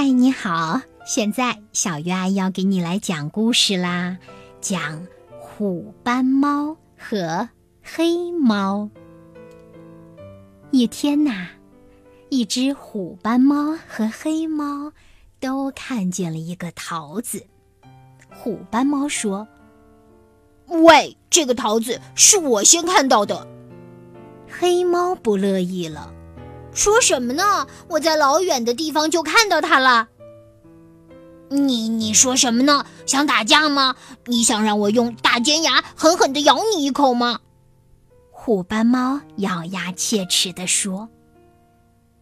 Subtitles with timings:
[0.00, 0.80] 嗨，你好！
[1.04, 4.16] 现在小鱼阿要给你来讲故事啦，
[4.60, 5.04] 讲
[5.40, 7.48] 虎斑猫和
[7.82, 8.88] 黑猫。
[10.70, 11.48] 一天呐，
[12.28, 14.92] 一只虎斑猫和黑猫
[15.40, 17.44] 都看见了一个桃子。
[18.30, 19.48] 虎斑猫说
[20.86, 23.48] ：“喂，这个桃子是我先看到的。”
[24.48, 26.14] 黑猫不乐意了。
[26.78, 27.66] 说什么呢？
[27.88, 30.06] 我在老远的地方就看到它了。
[31.48, 32.86] 你你说什么呢？
[33.04, 33.96] 想打架吗？
[34.26, 37.40] 你想让我用大尖牙狠狠地咬你一口吗？
[38.30, 41.08] 虎斑猫咬牙切齿地说：“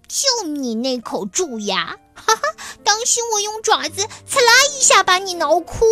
[0.09, 2.41] 就你那口蛀牙，哈哈！
[2.83, 5.85] 当心我用爪子刺啦一下把你挠哭。”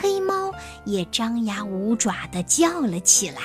[0.00, 0.50] 黑猫
[0.86, 3.42] 也张牙舞爪地叫了起来：“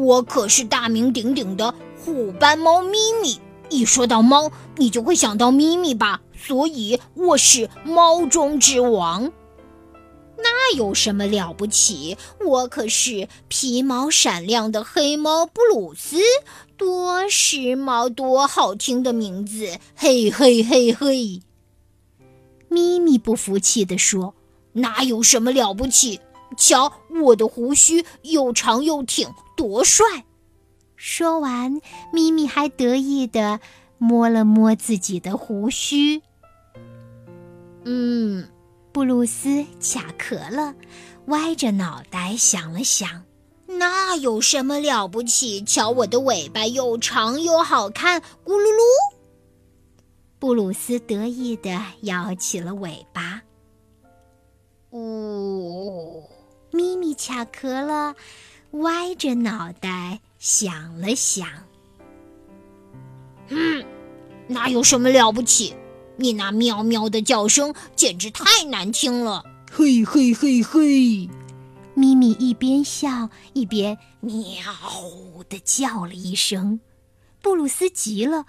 [0.00, 1.72] 我可是大名鼎鼎的。”
[2.04, 3.40] 虎斑猫咪咪，
[3.70, 6.20] 一说到猫，你就会想到咪咪吧？
[6.36, 9.32] 所以我是猫中之王。
[10.36, 12.18] 那有什么了不起？
[12.44, 16.18] 我可是皮毛闪亮的黑猫布鲁斯，
[16.76, 19.78] 多时髦，多好听的名字！
[19.96, 21.40] 嘿嘿嘿嘿！
[22.68, 24.34] 咪咪不服气地说
[24.74, 26.20] ：“哪有什么了不起？
[26.58, 30.04] 瞧我的胡须又长又挺，多帅！”
[30.96, 31.80] 说完，
[32.12, 33.60] 咪咪还得意地
[33.98, 36.22] 摸了摸自己的胡须。
[37.84, 38.48] 嗯，
[38.92, 40.74] 布鲁斯卡壳了，
[41.26, 43.24] 歪着脑袋想了想
[43.66, 45.62] ：“那有什么了不起？
[45.62, 48.80] 瞧我的尾巴又长又好看，咕噜噜！”
[50.38, 53.42] 布鲁斯得意地摇起了尾巴。
[54.90, 56.22] 呜，
[56.70, 58.14] 咪咪卡壳了，
[58.72, 60.20] 歪着脑袋。
[60.44, 61.48] 想了想，
[63.48, 63.82] 嗯，
[64.46, 65.74] 哪有什么了不起？
[66.18, 69.42] 你那喵喵的叫声简直太难听了！
[69.72, 71.30] 嘿嘿嘿嘿，
[71.94, 74.36] 咪咪一边笑一边喵
[75.48, 76.78] 的叫了一声。
[77.40, 78.44] 布鲁斯急了，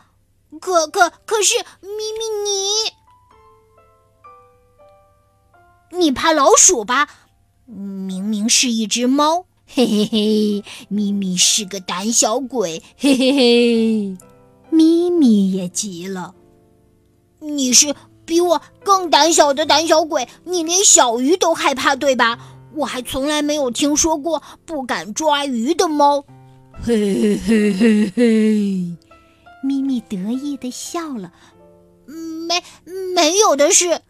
[0.60, 2.28] 可可可是，咪咪
[5.94, 7.08] 你，你怕老鼠吧？
[7.64, 9.46] 明明是一只猫。
[9.68, 12.82] 嘿嘿嘿，咪咪是个胆小鬼。
[12.98, 14.18] 嘿嘿嘿，
[14.70, 16.34] 咪咪也急了。
[17.40, 17.94] 你是
[18.26, 22.40] 比我更胆小的胆小鬼，你连小鱼都害怕，对吧？
[22.76, 26.26] 我还从来没有听说过不敢抓鱼的猫。
[26.82, 28.24] 嘿嘿嘿嘿嘿，
[29.64, 31.32] 咪咪得意的笑了。
[32.06, 32.64] 没
[33.14, 34.02] 没有的事。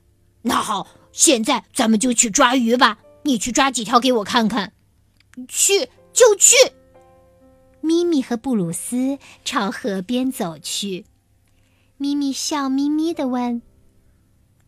[0.42, 2.98] 那好，现在咱们就去抓鱼吧。
[3.24, 4.74] 你去抓几条给我看看。
[5.47, 6.56] 去就去！
[7.81, 11.06] 咪咪和布鲁斯朝河边走去。
[11.97, 13.62] 咪咪笑眯眯的问：“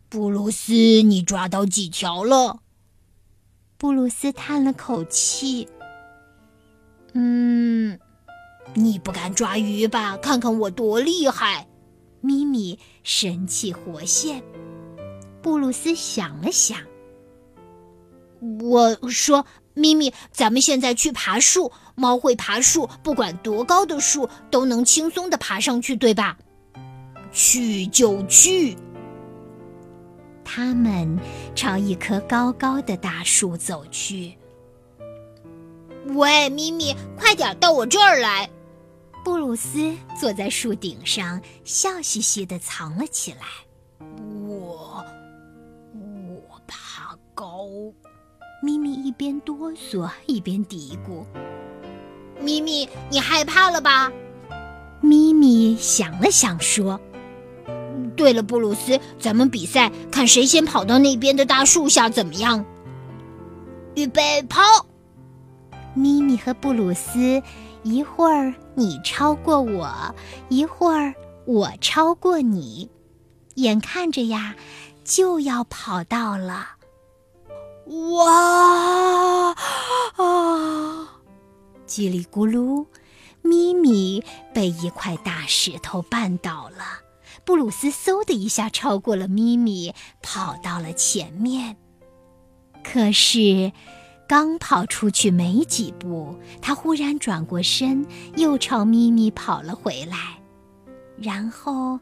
[0.08, 2.62] 布鲁斯，你抓到几条了？”
[3.78, 5.68] 布鲁斯叹了口气
[7.14, 8.00] ：“嗯，
[8.74, 10.16] 你不敢抓鱼吧？
[10.18, 11.68] 看看我多厉害！”
[12.22, 14.44] 咪咪神气活现。
[15.42, 16.80] 布鲁斯想了想。
[18.62, 19.46] 我说
[19.78, 21.72] ：“咪咪，咱们现在去爬树。
[21.96, 26.38] 猫会爬树，不管多高的树都能轻松的爬上去，对吧？”
[27.32, 28.76] 去就去。
[30.44, 31.20] 他们
[31.56, 34.38] 朝一棵高高的大树走去。
[36.16, 38.50] 喂，咪咪，快点到我这儿来！
[39.26, 43.40] 布鲁斯坐在树顶上，笑嘻嘻的藏了起来。
[44.48, 45.04] 我，
[45.94, 47.68] 我怕高。
[48.62, 51.24] 咪咪一边哆嗦一边嘀咕
[52.42, 54.12] ：“咪咪，你害怕了吧？”
[55.00, 57.00] 咪咪想了想说
[58.18, 62.66] ：“对了，布鲁斯，咱们比赛，看谁先跑到那边的大树下，怎么样？”
[63.96, 64.60] 预备跑！
[65.94, 67.42] 咪咪和布鲁斯，
[67.84, 70.16] 一会儿你超过我，
[70.50, 71.14] 一会儿
[71.46, 72.90] 我超过你，
[73.56, 74.56] 眼看着呀，
[75.04, 76.70] 就要跑到了。
[77.88, 78.37] 哇
[81.98, 82.86] 叽里咕噜，
[83.42, 84.24] 咪咪
[84.54, 87.02] 被一块大石头绊倒了。
[87.44, 91.76] 布鲁斯嗖的一下超过了咪咪，跑到了前面。
[92.84, 93.72] 可是，
[94.28, 98.06] 刚跑出去没几步，他忽然转过身，
[98.36, 100.38] 又朝咪咪跑了回来。
[101.18, 102.00] 然后，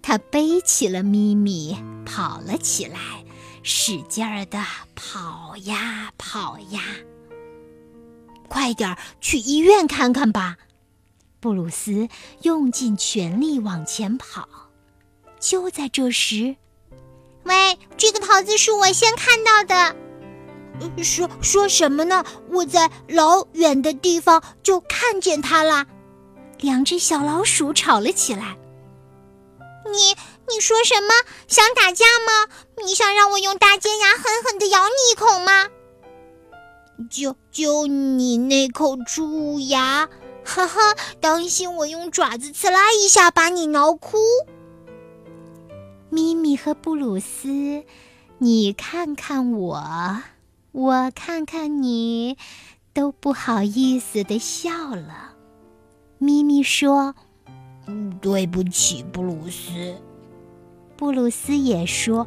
[0.00, 1.76] 他背起了咪咪，
[2.06, 2.98] 跑了起来。
[3.62, 4.64] 使劲儿的
[4.94, 6.80] 跑呀跑呀，
[8.48, 10.56] 快点儿去医院看看吧！
[11.40, 12.08] 布鲁斯
[12.42, 14.48] 用尽全力往前跑，
[15.38, 16.56] 就在这时，
[17.42, 19.96] 喂，这个桃子是我先看到的。
[21.04, 22.24] 说说什么呢？
[22.50, 25.84] 我在老远的地方就看见它了。
[26.60, 28.56] 两只小老鼠吵了起来。
[29.84, 30.16] 你
[30.48, 31.12] 你说什么？
[31.46, 32.48] 想打架吗？
[32.84, 35.68] 你想让我用大尖牙狠狠地咬你一口吗？
[37.10, 40.08] 就就你那口蛀牙，
[40.44, 40.80] 哈哈！
[41.20, 44.16] 当心我用爪子刺啦一下把你挠哭。
[46.10, 47.84] 咪咪和布鲁斯，
[48.38, 50.22] 你看看我，
[50.70, 52.36] 我看看你，
[52.92, 55.34] 都不好意思的笑了。
[56.18, 57.16] 咪咪说
[58.22, 59.96] ：“对不起，布鲁斯。”
[60.96, 62.24] 布鲁斯也说：“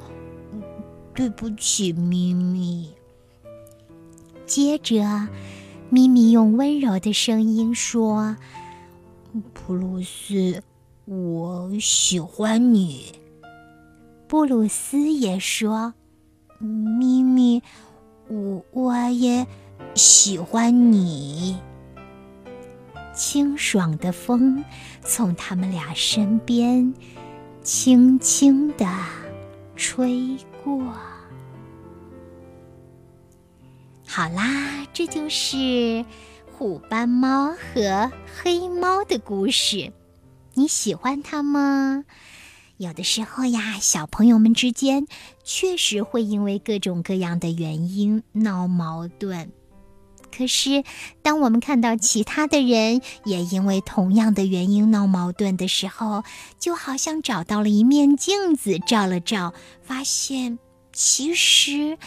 [1.15, 2.93] 对不起，咪咪。”
[4.47, 5.27] 接着，
[5.89, 8.37] 咪咪用温柔的声音说
[9.53, 10.63] ：“布鲁斯，
[11.03, 13.11] 我喜欢你。”
[14.27, 15.93] 布鲁斯也说
[16.59, 17.61] ：“咪咪，
[18.29, 19.45] 我我也
[19.93, 21.57] 喜欢你。”
[23.13, 24.63] 清爽的风
[25.01, 26.93] 从他们俩身边
[27.61, 28.87] 轻轻地
[29.75, 30.81] 吹过。
[34.17, 36.03] 好啦，这就是
[36.51, 38.11] 虎斑猫和
[38.41, 39.93] 黑猫的故事。
[40.55, 42.03] 你喜欢它吗？
[42.77, 45.05] 有的时候呀，小朋友们之间
[45.43, 49.51] 确实会因为各种各样的原因闹矛盾。
[50.35, 50.83] 可是，
[51.21, 56.23] 当我们看到其他的人也因为同样的原因闹矛盾的时候，
[56.57, 59.53] 就好像找到了一面镜子，照了照，
[59.83, 60.57] 发现
[60.91, 61.99] 其实。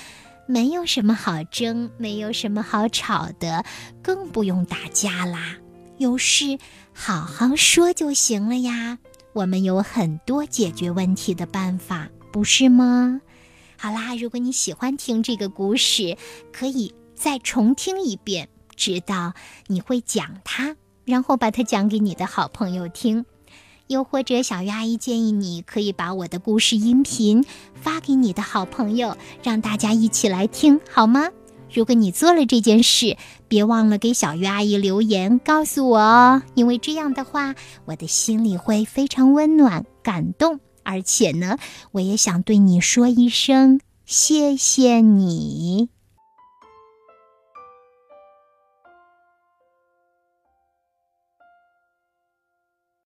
[0.51, 3.65] 没有什么好争，没有什么好吵的，
[4.03, 5.57] 更不用打架啦。
[5.99, 6.59] 有事
[6.93, 8.99] 好好说就行了呀。
[9.33, 13.21] 我们有很多解决问题的办法，不是吗？
[13.77, 16.17] 好啦，如果你喜欢听这个故事，
[16.53, 19.33] 可以再重听一遍，直到
[19.69, 20.75] 你会讲它，
[21.05, 23.25] 然后把它讲给你的好朋友听。
[23.91, 27.45] 又或者，小鱼阿姨建议你可以把我的故事音频
[27.75, 31.29] 发给你的好朋友，让大家一起来听，好吗？
[31.75, 33.17] 如果你做了这件事，
[33.49, 41.59] 别忘了给小鱼阿姨留言告诉我哦，因为这样的话，我的心里会非常温暖、感动，而且呢，
[41.91, 45.89] 我也想对你说一声谢谢你。